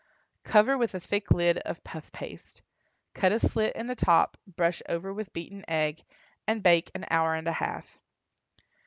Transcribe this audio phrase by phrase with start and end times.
[0.43, 2.63] Cover with a thick lid of puff paste,
[3.13, 6.01] cut a slit in the top, brush over with beaten egg,
[6.47, 7.99] and bake an hour and a half.